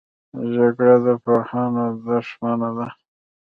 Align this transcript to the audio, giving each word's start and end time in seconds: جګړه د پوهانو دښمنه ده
جګړه 0.53 0.95
د 1.05 1.07
پوهانو 1.23 1.85
دښمنه 2.05 2.69
ده 2.77 2.87